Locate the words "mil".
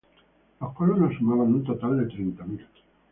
2.43-2.67